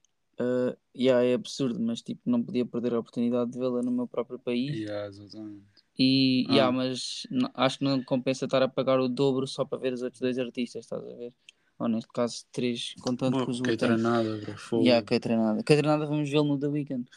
[0.40, 4.07] uh, yeah, é absurdo, mas tipo, não podia perder a oportunidade de vê-la no meu
[4.07, 4.77] próprio país.
[4.77, 5.64] Yeah, exatamente.
[5.98, 6.52] E, Ah.
[6.52, 10.02] yeah, mas acho que não compensa estar a pagar o dobro só para ver os
[10.02, 11.33] outros dois artistas, estás a ver?
[11.78, 13.92] Ou neste caso, três, contando Bom, com os que Wu-Tang.
[13.94, 14.57] treinada, bro.
[14.59, 14.85] Fogo.
[14.85, 15.59] Yeah, que treinada.
[15.62, 17.09] Que treinada vamos vê-lo no The Weeknd.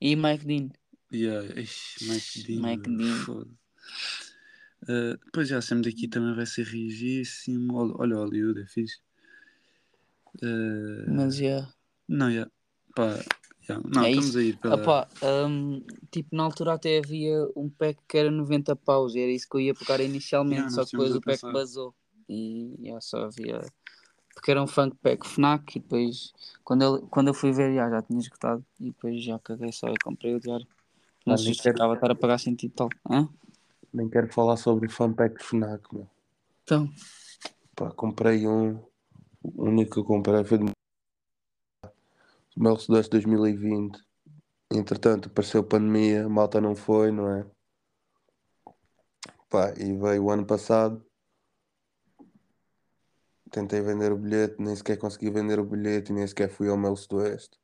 [0.00, 0.70] E Mike Dean.
[1.12, 2.62] Yeah, ixi, Mike Dean.
[2.62, 3.46] Mike Dean.
[4.82, 7.74] Uh, pois já, sempre daqui também vai ser rigíssimo.
[7.76, 8.98] Olha, olha o Hollywood, é fixe.
[10.42, 11.68] Uh, Mas, yeah.
[12.08, 12.50] Não, yeah.
[12.94, 13.18] Pá,
[13.68, 13.88] yeah.
[13.88, 14.38] Não, É estamos isso.
[14.38, 14.74] a ir pela.
[14.76, 15.08] Opá,
[15.48, 19.48] hum, tipo, na altura até havia um pack que era 90 paus, e era isso
[19.48, 21.52] que eu ia pegar inicialmente, Yeah, só que depois a o pack pensar.
[21.52, 21.94] basou.
[22.28, 23.60] E yeah, só havia.
[24.34, 26.32] Porque era um funk pack Fnac, e depois,
[26.64, 29.88] quando eu, quando eu fui ver, yeah, já tinha esgotado, e depois já caguei só
[29.88, 30.66] e comprei o diário.
[31.26, 32.88] Não se justificava estar a pagar 100 e tal.
[33.08, 33.28] Hã?
[33.92, 36.08] Nem quero falar sobre o fanpack FNAC, meu.
[36.62, 36.88] Então,
[37.74, 38.78] Pá, comprei um.
[39.42, 40.70] O único que eu comprei foi do
[42.56, 43.98] Mel Sudeste 2020.
[44.72, 47.46] Entretanto, apareceu pandemia, a malta não foi, não é?
[49.48, 51.04] Pá, e veio o ano passado.
[53.50, 56.76] Tentei vender o bilhete, nem sequer consegui vender o bilhete e nem sequer fui ao
[56.76, 57.58] Mel Sudoeste.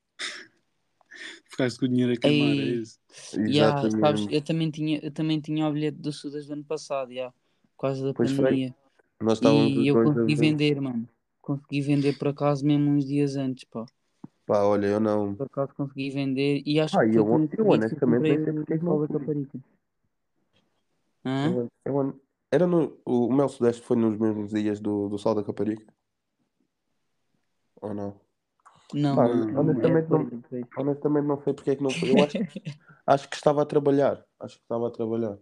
[1.49, 2.81] Ficaste com o dinheiro a queimar, é Ei.
[2.81, 2.99] isso?
[3.35, 4.35] yeah, sabes, Exatamente.
[4.35, 7.33] eu também tinha, eu também tinha o bilhete do Sudas do ano passado, yeah,
[7.77, 8.45] por causa da Pois foi.
[8.45, 8.75] pandemia.
[9.21, 11.09] Nós estávamos os E eu consegui vender, mano.
[11.41, 13.87] Consegui vender por acaso mesmo uns dias antes, pá.
[14.47, 15.35] Pá, olha, eu não.
[15.35, 18.45] Por acaso consegui vender e acho Pá, que e foi eu- eu que honestamente nem
[18.45, 19.09] sei o porque é que não fui.
[19.19, 19.59] Caparica.
[21.25, 21.47] Hã?
[21.53, 22.21] Eu- eu-
[22.53, 25.85] era no, o Mel Sudeste foi nos mesmos dias do, do Sol da Caparica?
[27.83, 28.21] Ou não?
[28.95, 30.65] Não, Pá, não, honestamente é não- depois, depois.
[30.77, 32.11] Honestamente não sei porque é que não foi.
[32.11, 32.37] Eu acho,
[33.07, 34.25] acho que estava a trabalhar.
[34.39, 35.37] Acho que estava a trabalhar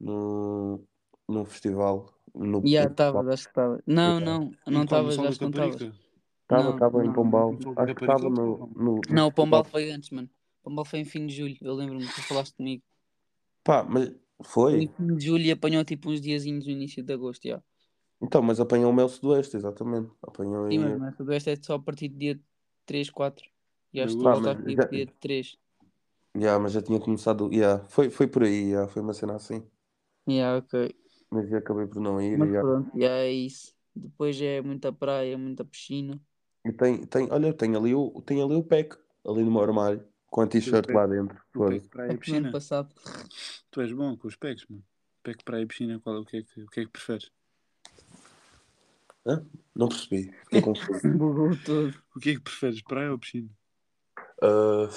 [0.00, 0.80] no,
[1.28, 2.14] no festival.
[2.32, 3.82] No, Já no- estava, acho que estava.
[3.84, 5.02] Não, não, não qual?
[5.02, 5.74] No estavas, Sol da acho que não estavas.
[5.74, 6.07] Caparica?
[6.48, 7.12] Estava, estava em.
[7.12, 7.58] Pombal.
[7.76, 10.28] Acho que estava no, no, Não, o Pombal foi antes, mano.
[10.60, 11.56] O Pombal foi em fim de julho.
[11.60, 12.82] Eu lembro-me que tu falaste comigo.
[13.62, 14.10] Pá, mas
[14.42, 17.62] Foi em fim de julho e apanhou tipo uns diazinhos no início de agosto, já.
[18.20, 20.10] Então, mas apanhou o Mel Sudoeste, exatamente.
[20.22, 20.78] Apanhou Sim, em.
[20.78, 22.40] mas nessa do Oeste é só a partir do dia
[22.86, 23.46] 3, 4.
[23.92, 25.56] E acho que tu voltaste já- dia 3.
[26.36, 27.52] Yeah, mas já tinha começado.
[27.52, 29.62] Yeah, foi, foi por aí, yeah, foi uma cena assim.
[30.28, 30.94] Yeah, ok.
[31.30, 32.38] Mas eu acabei por não ir.
[32.38, 32.68] Mas yeah.
[32.68, 33.74] pronto, já é isso.
[33.94, 36.20] Depois é muita praia, muita piscina.
[36.68, 38.94] E tem, tem, olha, tem ali o, tem ali o pack,
[39.26, 41.40] ali no meu armário, com a t-shirt lá dentro.
[41.54, 42.52] O pack praia É e piscina?
[42.52, 42.94] passado.
[43.70, 44.84] Tu és bom com os packs, mano.
[45.22, 47.30] Pack praia e piscina, qual, o, que é que, o que é que preferes?
[49.74, 51.00] Não percebi, fiquei confuso.
[52.14, 53.48] O que é que preferes, praia ou piscina?
[54.42, 54.88] Ah,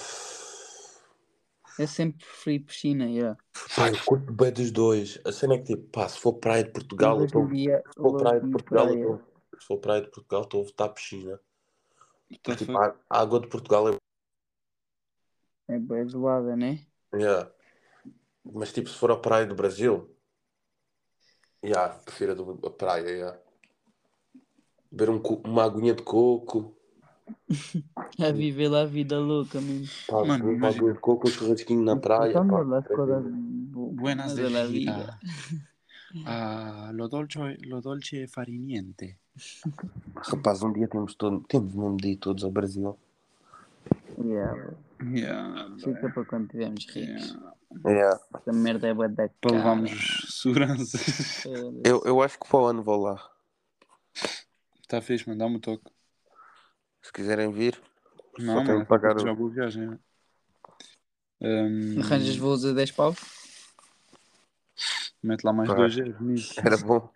[1.80, 3.38] Eu sempre preferi piscina, yeah.
[3.76, 5.20] pá, eu curto bem dos dois.
[5.26, 7.48] A cena é que tipo, pá, se for praia de Portugal, eu estou.
[7.50, 9.22] Se for praia de Portugal, eu estou.
[9.60, 11.40] Se for praia de Portugal, estou a votar piscina.
[12.44, 13.96] Tá Tipo, a água de Portugal é.
[15.68, 16.86] É bem gelada, né?
[17.14, 17.52] Yeah.
[18.44, 20.10] Mas tipo, se for a praia do Brasil,
[21.64, 23.40] yeah, prefiro a, do, a praia, yeah.
[24.92, 26.76] Beber um, uma aguinha de coco.
[28.20, 29.88] A viver lá a vida louca mesmo.
[30.08, 30.72] Pá, Mano, um imagina.
[30.74, 32.34] bagulho de coco, um churrasquinho na praia.
[32.34, 32.62] Pá.
[32.62, 35.20] las cosas Buenas de la vida.
[35.20, 35.20] vida.
[36.26, 39.21] Ah, lo dolce, lo dolce fariniente.
[40.16, 42.98] Rapaz, um dia temos, todo, temos mesmo de ir todos ao Brasil.
[44.24, 44.74] Yeah.
[45.04, 47.30] Yeah, Fica para quando estivermos ricos.
[47.32, 47.54] yeah.
[47.86, 48.20] Yeah.
[48.36, 49.56] Essa merda é bué da Para cara.
[49.56, 49.92] levarmos
[50.30, 50.98] segurança.
[51.84, 53.16] Eu, eu acho que para o ano vou lá.
[54.14, 55.40] Está Tá fixe, mano.
[55.40, 55.86] Dá-me um toque.
[57.02, 57.82] Se quiserem vir,
[58.38, 59.98] Não, só tenho que pagar Já vou viagem.
[61.42, 63.16] Um, Arranjas voos a 10 pau?
[65.24, 65.76] Mete lá mais Pá.
[65.76, 66.60] dois euros nisso.
[66.60, 67.10] Era bom.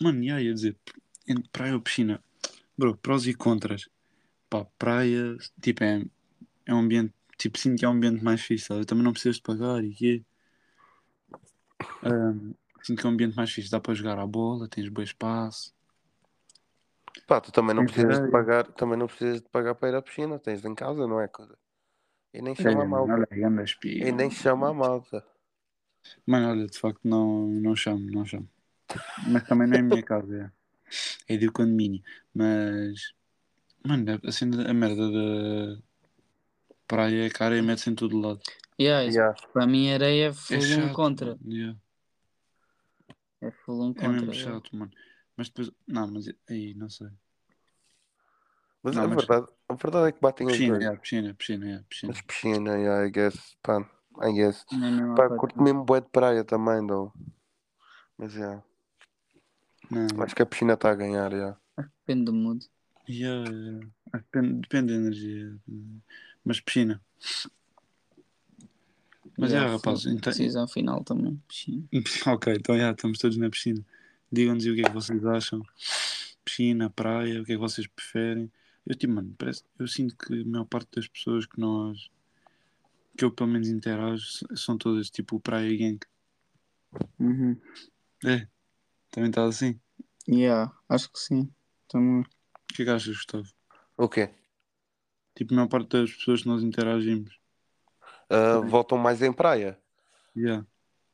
[0.00, 0.76] Mano, já ia dizer,
[1.28, 2.22] entre praia ou piscina,
[2.76, 3.88] bro, prós e contras.
[4.50, 6.04] Pá, praia, tipo, é,
[6.66, 8.84] é um ambiente, tipo, sinto que é um ambiente mais fixe, sabe?
[8.84, 10.22] Também não precisas de pagar e quê.
[12.02, 15.02] Ahm, sinto que é um ambiente mais fixe, dá para jogar à bola, tens bom
[15.02, 15.72] espaço.
[17.26, 20.02] Pá, tu também não precisas de pagar, também não precisas de pagar para ir à
[20.02, 21.56] piscina, tens em casa, não é coisa.
[22.34, 23.12] E nem chama a malta.
[23.12, 23.28] olha,
[23.94, 25.24] E nem chama a malta.
[26.26, 28.48] Mano, olha, de facto, não, não chamo, não chamo.
[29.28, 30.52] Mas também não é a minha casa,
[31.28, 31.34] é.
[31.34, 32.02] É do condomínio.
[32.34, 33.12] Mas,
[33.84, 35.82] mano, a, cena, a merda da
[36.86, 38.40] praia é cara e mete-se em todo lado.
[38.80, 39.36] Yeah, Yeah.
[39.52, 40.94] Para mim, areia é full É um chato.
[40.94, 41.26] contra.
[41.36, 41.78] mano, yeah.
[43.40, 44.10] É full um É contra.
[44.10, 44.52] mesmo yeah.
[44.54, 44.92] chato, mano.
[45.36, 47.08] Mas depois, não, mas aí, não sei.
[48.82, 50.82] Mas Não, a, mas- verdade, a verdade é que batem os Piscina, dois.
[50.82, 52.12] yeah, piscina, piscina, yeah, piscina.
[52.12, 53.56] Mas piscina, yeah, I guess.
[53.62, 53.78] Pá,
[54.20, 54.66] I guess.
[54.72, 57.12] Não é mesmo Pá, curto mesmo bué de praia também, though.
[58.18, 58.62] Mas yeah.
[59.94, 61.58] Não, Acho que a piscina está a ganhar, yeah.
[62.00, 62.66] Depende do mood.
[63.08, 63.86] yeah, yeah.
[64.12, 65.56] Ah, Depende, depende da energia.
[66.44, 67.00] Mas piscina.
[69.38, 71.40] Mas é, Yeah, rapaz, então- Decisão final também.
[71.48, 71.84] Piscina.
[72.26, 73.84] Ok, então já estamos todos na piscina.
[74.30, 75.62] Digam-nos o que é que vocês acham.
[76.44, 78.50] Piscina, praia, o que é que vocês preferem.
[78.86, 82.10] Eu, tipo, mano, parece, eu sinto que a maior parte das pessoas que nós,
[83.16, 84.26] que eu pelo menos interajo,
[84.56, 86.00] são todas tipo praia e gang.
[87.18, 87.56] Uhum.
[88.24, 88.46] É,
[89.10, 89.78] também está assim.
[90.28, 91.52] Yeah, acho que sim.
[91.88, 92.20] Também.
[92.22, 93.48] O que é que achas, Gustavo?
[93.96, 94.30] O quê?
[95.34, 97.38] Tipo, a maior parte das pessoas que nós interagimos.
[98.30, 99.78] Ah, voltam mais em praia?
[100.36, 100.66] Yeah.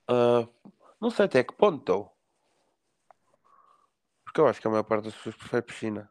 [0.07, 0.47] Ah,
[1.01, 2.11] não sei até que ponto, though.
[4.25, 6.11] Porque eu acho que a maior parte das pessoas prefere piscina.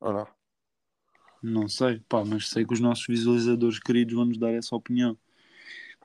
[0.00, 0.28] Ou não?
[1.42, 5.18] Não sei, pá, mas sei que os nossos visualizadores queridos vão nos dar essa opinião.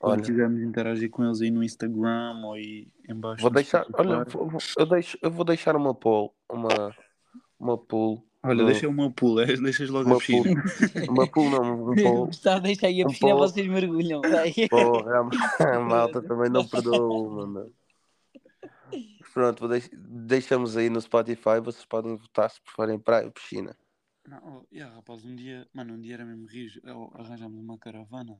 [0.00, 0.22] Quando Olha.
[0.22, 3.42] quisermos interagir com eles aí no Instagram ou aí em baixo.
[3.42, 6.96] Vou deixar, olha, vou- eu, deixo, eu vou deixar uma poll, uma,
[7.58, 10.62] uma poll, Olha, no- deixa meu pulo, é, deixas logo uma a piscina.
[10.62, 13.46] pool, uma pool não, um poll, Gustavo, deixa aí a Um piscina, pouco.
[13.48, 14.22] vocês mergulham.
[14.22, 14.54] vai.
[14.70, 17.72] porra, a, a malta também não perdoa uma, meu.
[19.34, 23.76] Pronto, deix- deixamos aí no Spotify, vocês podem votar se preferem praia ou piscina.
[24.26, 26.80] Não, oh, yeah, rapaz, um dia, mano, um dia era mesmo rijo,
[27.14, 28.38] arranjámos uma caravana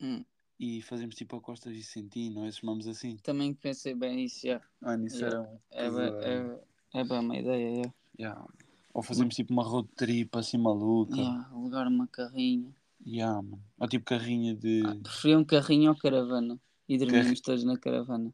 [0.00, 0.22] Hum,
[0.62, 3.16] e fazemos tipo a Costa Vicentina, ou esses nomes assim.
[3.16, 4.60] Também pensei bem isso, já.
[4.80, 5.48] Mano, isso Yeah.
[5.72, 6.60] era um É, bem-
[6.94, 7.92] é, é bem uma ideia, já.
[8.18, 8.46] Yeah.
[8.94, 11.16] Ou fazemos tipo uma road trip assim maluca.
[11.16, 12.70] Yeah, alugar uma carrinha.
[13.04, 13.62] Yeah, mano.
[13.78, 14.82] Ou tipo carrinha de.
[14.86, 16.60] Ah, preferia um carrinho ou caravana.
[16.88, 18.32] E dormíamos todos na caravana.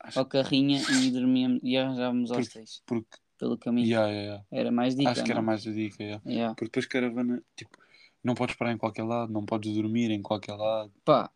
[0.00, 3.18] Acho Ou carrinha e dormíamos e arranjávamos Porque- hostéis porque.
[3.38, 3.86] pelo caminho.
[3.86, 4.44] Yeah, yeah.
[4.50, 5.46] Era mais dica, Acho que era não?
[5.46, 6.02] mais a dica.
[6.26, 6.54] Yeah.
[6.54, 7.76] Porque depois caravana, tipo,
[8.24, 10.90] não podes parar em qualquer lado, não podes dormir em qualquer lado.
[11.04, 11.30] Pá,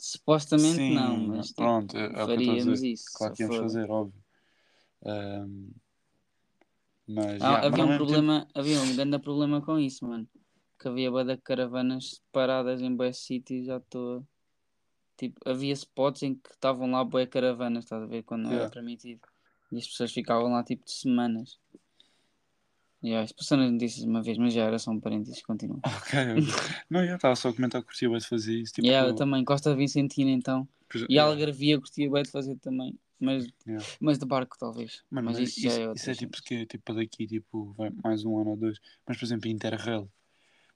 [0.00, 3.04] supostamente Sim, não, mas tipo, pronto, é, é estou faríamos isso.
[3.16, 3.64] Claro que íamos for.
[3.64, 4.22] fazer, óbvio.
[5.04, 5.70] Ahm,
[7.06, 10.28] mas, Ah, yeah, mas havia ao um problema, havia um grande problema com isso, mano.
[10.78, 14.24] Que havia de caravanas paradas em bué sítios à toa.
[15.16, 18.64] Tipo, havia spots em que estavam lá bué caravanas, estás a ver, quando não Yeah.
[18.64, 19.20] era permitido.
[19.70, 21.58] E as pessoas ficavam lá tipo de semanas.
[23.02, 25.80] Yeah, passou nas notícias uma vez, mas já era só um parênteses, continua.
[25.84, 26.18] Ok.
[26.90, 28.74] Não, já estava só a comentar que curtia bem de fazer isso.
[28.74, 30.68] Tipo, Yeah, eu também, Costa Vicentina então.
[30.88, 31.30] pois- E yeah.
[31.30, 32.94] Algarvia eu curtia bem de fazer também.
[33.18, 33.86] Mas, Yeah.
[34.00, 35.02] mas de barco talvez.
[35.10, 38.24] Mano, mas mas isso, isso, é isso é tipo que tipo daqui, tipo, vai mais
[38.24, 38.78] um ano ou dois.
[39.06, 40.10] Mas por exemplo, Interrail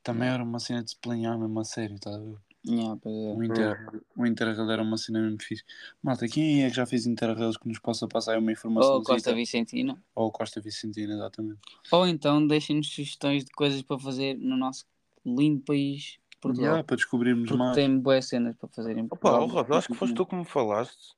[0.02, 2.36] também era uma cena de se planear mesmo a sério, tá a ver?
[2.66, 3.34] Yeah, é.
[3.34, 5.64] O Interrail, o Interrail era uma cena mesmo fixe.
[6.02, 8.94] Malta, quem é que já fez Interrails que nos possa passar aí uma informação?
[8.94, 10.02] Ou Costa Vicentina.
[10.14, 11.60] Ou Costa Vicentina, exatamente.
[11.92, 14.86] Ou então deixem-nos sugestões de coisas para fazer no nosso
[15.26, 16.66] lindo país, Portugal.
[16.66, 17.74] Yeah, para descobrirmos Porque mais.
[17.76, 19.42] tem boas cenas para fazer em Opa, Portugal.
[19.42, 21.14] oh, Rosa, acho que foste tu que me falaste.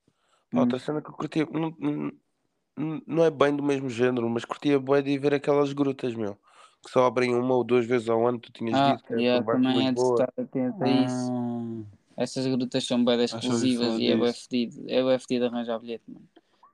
[0.51, 0.61] Pá, Hum.
[0.61, 4.79] outra cena que eu curtia, não, não, não é bem do mesmo género, mas curtia
[4.79, 6.39] bué de ver aquelas grutas, meu.
[6.87, 9.20] Que só abrem uma ou duas vezes ao ano, tu tinhas Ah, dito que era
[9.22, 11.33] yeah, também é de estar atento a isso.
[11.33, 14.46] Ah, Essas grutas são bem exclusivas e é bem disso.
[14.49, 14.85] fedido.
[14.87, 16.29] É bem fedido arranjar bilhete, mano.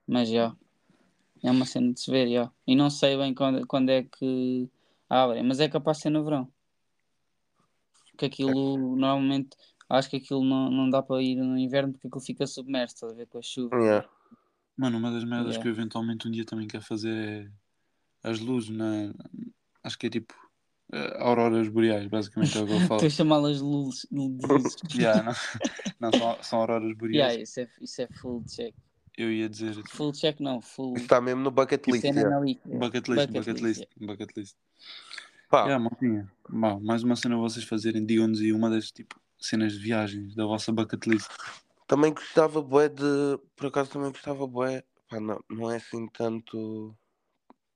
[0.06, 0.54] Mas já.
[1.42, 2.52] É uma cena de se ver, já.
[2.66, 4.68] E não sei bem quando, quando é que
[5.08, 6.46] Abrem, mas é capaz de ser no verão.
[8.10, 9.56] Porque aquilo normalmente
[9.88, 13.12] acho que aquilo não, não dá para ir no inverno porque aquilo fica submerso, estás
[13.12, 13.74] a ver com a chuva.
[13.76, 14.08] Yeah.
[14.76, 15.62] Mano, uma das merdas Yeah.
[15.62, 17.50] que eu eventualmente um dia também quero fazer
[18.24, 19.12] é as luzes na.
[19.84, 20.34] Acho que é tipo.
[20.92, 22.94] eh, auroras boreais, basicamente é o que eu falo.
[22.96, 24.06] Estou a chamá-las luzes.
[24.10, 24.76] luzes.
[24.94, 25.32] Yeah, não,
[26.10, 27.16] não são, são auroras boreais.
[27.32, 28.74] yeah, isso, é, isso é full check.
[29.16, 32.00] Eu ia dizer Full check não, full está mesmo no bucket list.
[32.00, 32.30] cena yeah.
[32.30, 34.56] na bucket list, Bucket bucket list, list, bucket list.
[35.50, 36.32] Pá, Yeah, maltinha.
[36.48, 40.34] Bah, mais uma cena a vocês fazerem, digam-nos aí uma das tipo cenas de viagens
[40.34, 41.28] da vossa bucket list.
[41.86, 43.02] Também gostava bué de.
[43.54, 44.82] Por acaso também gostava bué.
[45.10, 46.96] Pá, não, não é assim tanto.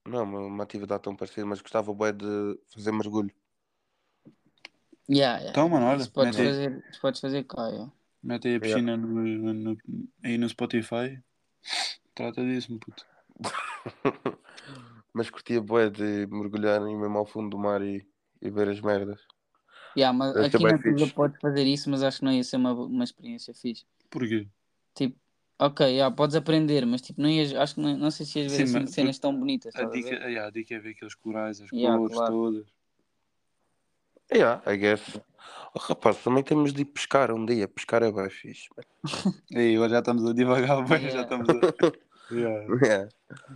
[0.07, 2.25] Não uma, uma atividade tão parecida, mas gostava bué de
[2.73, 3.31] fazer mergulho.
[5.09, 5.49] Yeah, yeah.
[5.51, 7.91] Então, mano, olha, Isso podes mete fazer, isso podes fazer cá, yeah.
[8.23, 9.77] mete aí a piscina no, no-
[10.23, 11.21] aí no Spotify.
[12.13, 13.05] Trata disso, meu puto.
[15.13, 18.05] mas curtia bué de mergulhar e mesmo ao fundo do mar e,
[18.41, 19.21] e ver as merdas.
[19.95, 21.13] Yeah, mas Deve aqui na Tuga fixe.
[21.13, 23.85] podes fazer isso, mas acho que não ia ser uma, uma experiência fixe.
[24.09, 24.47] Porquê?
[24.93, 25.17] Tipo,
[25.59, 28.51] ok, yeah, podes aprender, mas tipo, não ias, acho que não, não sei se ias
[28.51, 29.75] ver Sim, assim, mas cenas tão bonitas.
[29.75, 30.29] A estás a dica, ver?
[30.29, 32.33] yeah, a dica é ver aqueles corais, as Yeah, cores claro.
[32.33, 32.67] todas.
[34.31, 35.19] Yeah, I guess.
[35.73, 37.67] Oh, rapaz, também temos de ir pescar um dia.
[37.67, 38.67] Pescar é bem fixe.
[39.51, 41.21] Ei, agora já estamos a divagar bem, já Yeah.
[41.21, 41.53] estamos a.
[42.29, 42.65] Yeah.
[42.85, 43.09] Yeah.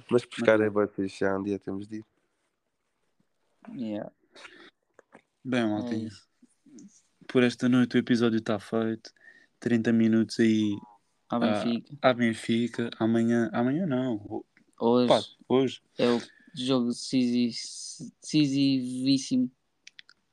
[0.09, 1.19] Mas pescar é bem fixe.
[1.19, 2.05] Já um dia temos de ir.
[3.75, 4.09] Yeah,
[5.43, 6.07] Bem, é maltinha.
[6.07, 6.25] isso.
[7.27, 9.11] Por esta noite o episódio está feito.
[9.59, 10.73] 30 minutos aí
[11.31, 11.97] À Ah, Benfica.
[12.01, 12.89] à Benfica.
[12.99, 13.49] Amanhã.
[13.53, 14.43] Amanhã não.
[14.79, 15.81] Hoje Pá, hoje.
[15.97, 16.21] é o
[16.53, 19.49] jogo decisi- decisivíssimo.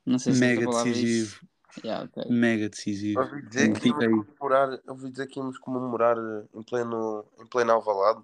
[0.05, 1.39] Não sei se Mega esta palavra decisivo.
[1.85, 2.31] Yeah, ok.
[2.31, 3.21] Mega decisivo.
[3.21, 7.71] Ouvi dizer que íamos comemorar, ouvi dizer que íamos comemorar eh, em pleno, em pleno
[7.71, 8.21] Alvalade.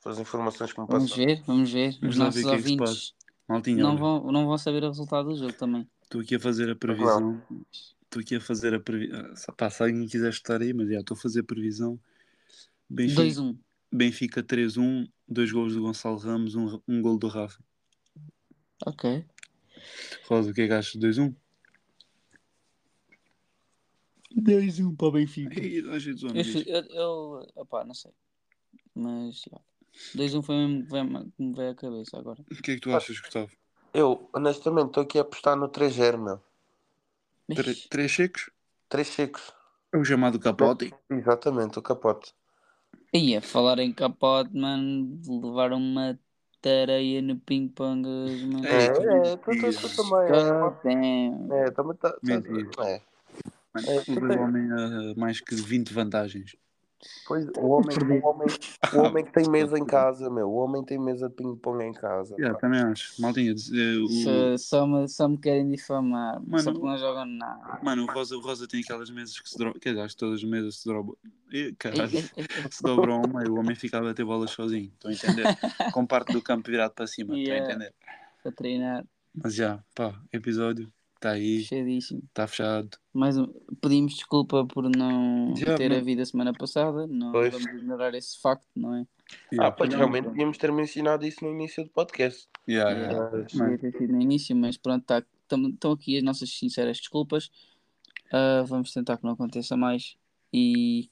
[0.00, 1.26] Foi as informações que me Vamos passaram.
[1.28, 1.92] ver, vamos ver.
[2.00, 3.14] Vamos Os lá nossos ver é ouvintes
[3.48, 5.86] Maltinha, não vão, não vão saber o resultado do jogo também.
[6.02, 7.40] estou aqui a fazer a previsão.
[8.10, 9.22] Estou aqui a fazer a previsão.
[9.56, 11.96] Pá, se alguém quiser estar aí, mas já estou a fazer a previsão.
[12.88, 13.58] Benfica, 2-1.
[13.92, 17.62] Benfica 3-1, dois gols do Gonçalo Ramos, um, um gol do Rafa.
[18.84, 19.24] Ok.
[20.26, 21.00] Rosa, o que é que achas?
[21.00, 21.32] 2-1?
[24.36, 25.60] 2-1 para o Benfica.
[26.16, 28.10] Zona Eu, eu, eu opá, não sei.
[28.92, 29.60] Mas, já.
[30.16, 32.44] 2-1 foi mesmo que me veio à cabeça agora.
[32.50, 33.52] O que é que tu achas, Gustavo?
[33.94, 36.49] Eu, honestamente, estou aqui a apostar no 3-0, meu.
[37.56, 38.50] Tre- Três secos?
[38.88, 39.52] 3 secos.
[39.92, 40.92] É o chamado capote?
[41.10, 42.32] Exatamente, o capote.
[43.12, 46.18] Ia falar em capote, mano, levar uma
[46.60, 48.02] tareia no ping-pong,
[48.46, 48.66] mano.
[48.66, 51.52] É, É, tu é, tu, tu, tu também.
[51.52, 52.10] É, é também tá.
[52.10, 52.70] tá- Mentira.
[52.86, 53.02] é.
[53.74, 56.54] Mano, É, homem a mais que 20 vantagens.
[57.26, 58.48] Pois, o homem, o, homem,
[58.94, 60.48] o homem que tem mesa em casa, meu.
[60.50, 62.34] O homem tem mesa de ping-pong em casa.
[62.36, 62.60] Yeah, pá.
[62.60, 63.20] também acho.
[63.22, 67.24] Maltinha, eh, o- Só, só, me, só me querem difamar, Mano, só porque não jogam
[67.24, 67.80] nada.
[67.82, 69.80] Mano, o Rosa, o Rosa tem aquelas mesas que se dobram.
[69.80, 71.16] Quer dizer, acho que todas as mesas se dobram.
[71.52, 72.10] Ih, Caralho,
[72.70, 74.92] se dobram ao meio, o homem fica a bater bolas sozinho.
[74.94, 75.58] Estão a entender?
[75.92, 77.36] Com parte do campo virado para cima.
[77.38, 77.72] Estão a Yeah.
[77.74, 77.94] entender?
[78.42, 82.22] Para treinar, Mas já, pá, episódio está aí, fechadíssimo.
[82.28, 82.90] está fechado.
[83.12, 83.46] Mais um,
[83.80, 86.00] pedimos desculpa por não Já, ter mano.
[86.00, 87.52] havido a semana passada, não Pois.
[87.52, 89.00] vamos ignorar esse facto, não é?
[89.02, 90.32] Ah, Yeah, pois não, realmente não.
[90.32, 92.48] devíamos ter mencionado isso no início do podcast.
[92.68, 93.12] Yeah, Yeah.
[93.12, 93.46] yeah.
[93.54, 95.22] Mas- ter sido no início, mas pronto, tá,
[95.72, 97.50] estão aqui as nossas sinceras desculpas.
[98.32, 100.16] Ah, vamos tentar que não aconteça mais.
[100.52, 101.10] E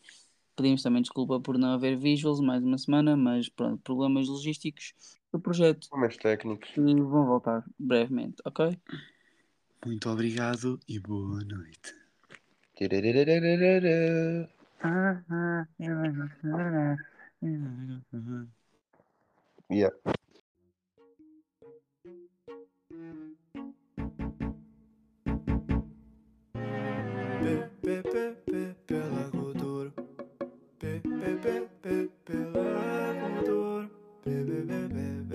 [0.57, 4.94] pedimos também desculpa por não haver visuals mais uma semana, mas pronto, problemas logísticos
[5.33, 6.71] do projeto Problemas técnicos.
[6.71, 8.77] que vão voltar brevemente, ok?
[9.87, 11.95] Muito obrigado e boa noite.
[19.71, 19.91] Yeah.
[27.41, 29.93] Pe, pe, pe, pe, pela cultura.
[30.79, 32.69] Pe, pe, pe, pe, pela
[34.23, 35.28] pe, pe, pe, pe,